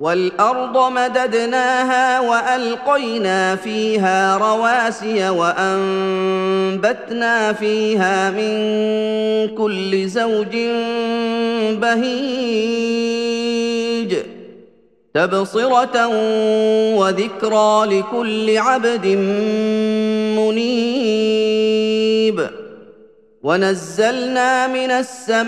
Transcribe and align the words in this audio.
والأرض 0.00 0.92
مددناها 0.92 2.20
وألقينا 2.20 3.56
فيها 3.56 4.36
رواسي 4.36 5.28
وأنبتنا 5.28 6.72
فيها 7.52 8.30
من 8.30 8.56
كل 9.56 10.08
زوج 10.08 10.56
بهيج 11.80 12.96
تبصرة 15.14 16.06
وذكرى 16.96 17.84
لكل 17.86 18.58
عبد 18.58 19.06
منيب 20.36 21.06
ونزلنا 23.46 24.66
من 24.66 24.90
السماء 24.90 25.46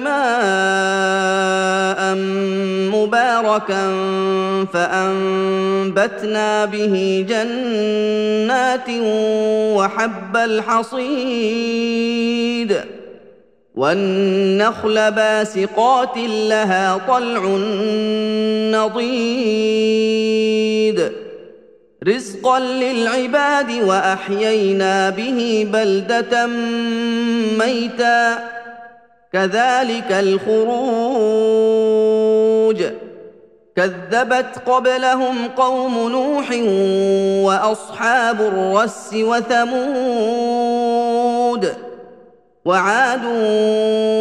ماء 0.00 1.44
مباركا 2.94 3.84
فأنبتنا 4.72 6.64
به 6.64 7.26
جنات 7.28 8.88
وحب 9.76 10.36
الحصيد 10.36 11.74
والنخل 13.74 15.10
باسقات 15.10 16.16
لها 16.48 16.96
طلع 17.08 17.42
نضيد 18.78 20.04
رزقا 22.06 22.60
للعباد 22.60 23.70
واحيينا 23.70 25.10
به 25.10 25.68
بلده 25.72 26.46
ميتا 27.58 28.38
كذلك 29.32 30.12
الخروج 30.12 31.24
كذبت 33.76 34.58
قبلهم 34.66 35.48
قوم 35.56 36.08
نوح 36.08 36.50
واصحاب 37.44 38.40
الرس 38.40 39.10
وثمود 39.14 40.44
وعاد 42.64 43.20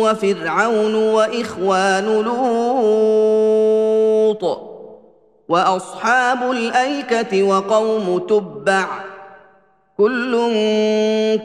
وفرعون 0.03 0.95
واخوان 0.95 2.05
لوط 2.05 3.43
وأصحاب 5.49 6.51
الأيكة 6.51 7.43
وقوم 7.43 8.17
تبع. 8.17 8.87
كل 9.97 10.31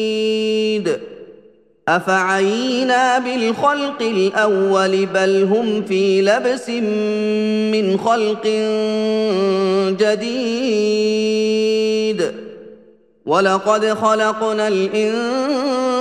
أفعينا 1.87 3.19
بالخلق 3.19 4.01
الأول 4.01 5.05
بل 5.05 5.43
هم 5.43 5.81
في 5.81 6.21
لبس 6.21 6.69
من 7.73 7.97
خلق 7.97 8.47
جديد. 9.99 11.41
ولقد 13.25 13.93
خلقنا 13.93 14.67
الإنسان 14.67 16.00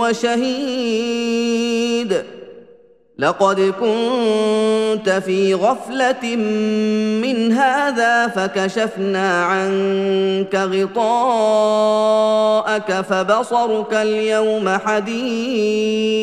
وشهيد. 0.00 1.12
لقد 3.18 3.60
كنت 3.60 5.10
في 5.10 5.54
غفلة 5.54 6.36
من 7.22 7.52
هذا 7.52 8.28
فكشفنا 8.28 9.44
عنك 9.44 10.54
غطاءك 10.54 11.80
فبصرك 12.92 13.94
اليوم 13.94 14.68
حديد. 14.68 16.22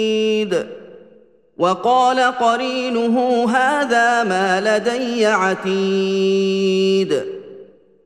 وقال 1.58 2.20
قرينه 2.20 3.46
هذا 3.52 4.24
ما 4.24 4.62
لدي 4.62 5.26
عتيد. 5.26 7.24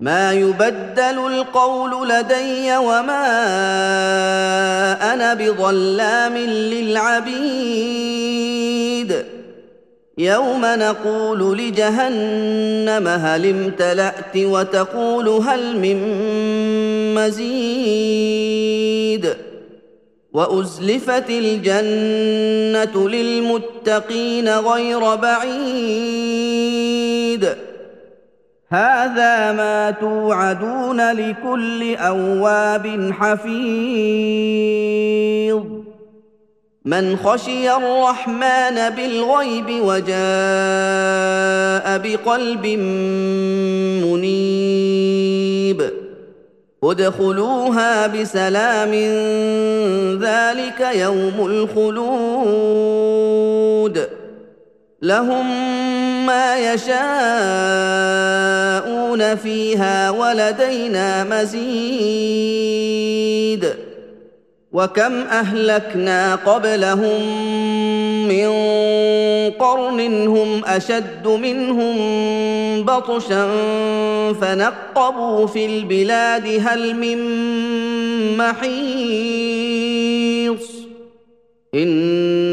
ما 0.00 0.32
يبدل 0.32 1.26
القول 1.26 2.08
لدي 2.08 2.76
وما 2.76 3.24
أنا 5.12 5.34
بظلام 5.34 6.36
للعبيد. 6.36 7.38
يوم 10.18 10.60
نقول 10.64 11.58
لجهنم 11.58 13.08
هل 13.08 13.46
امتلأت 13.46 14.36
وتقول 14.36 15.28
هل 15.28 15.78
من 15.78 15.98
مزيد. 17.14 18.68
وأزلفت 20.32 21.30
الجنة 21.30 23.08
للمتقين 23.08 24.48
غير 24.48 25.14
بعيد. 25.14 26.38
هذا 28.70 29.52
ما 29.52 29.90
توعدون 29.90 31.12
لكل 31.12 31.96
أواب 31.96 33.12
حفيظ. 33.20 33.58
من 36.84 37.16
خشي 37.16 37.72
الرحمن 37.76 38.90
بالغيب 38.90 39.66
وجاء 39.70 40.08
بقلب 41.98 42.66
منيب. 44.04 45.90
ادخلوها 46.84 48.06
بسلام 48.06 48.94
ذلك 50.22 50.80
يوم 50.94 51.46
الخلود. 51.46 52.78
لهم 55.02 55.77
ما 56.28 56.58
يشاءون 56.58 56.98
فيها 59.36 60.10
ولدينا 60.10 61.24
مزيد 61.24 62.18
وكم 64.72 65.12
أهلكنا 65.12 66.34
قبلهم 66.34 67.22
من 68.28 68.48
قرن 69.50 70.26
هم 70.26 70.64
أشد 70.64 71.28
منهم 71.28 71.96
بطشا 72.84 73.48
فنقبوا 74.40 75.46
في 75.46 75.66
البلاد 75.66 76.60
هل 76.66 76.96
من 76.96 77.18
محيص 78.36 79.68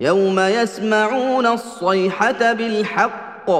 يوم 0.00 0.40
يسمعون 0.40 1.46
الصيحة 1.46 2.52
بالحق. 2.52 3.50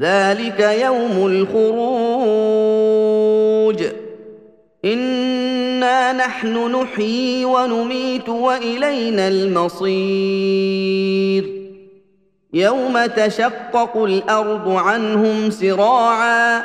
ذلك 0.00 0.60
يوم 0.60 1.26
الخروج. 1.26 1.74
إنا 4.84 6.12
نحن 6.12 6.82
نحيي 6.82 7.44
ونميت 7.44 8.28
وإلينا 8.28 9.28
المصير. 9.28 9.94
يوم 12.52 13.06
تشقق 13.06 13.96
الأرض 13.96 14.68
عنهم 14.68 15.50
سراعا. 15.50 16.62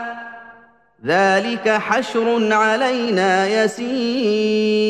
ذلك 1.06 1.70
حشر 1.70 2.54
علينا 2.54 3.64
يسير. 3.64 4.90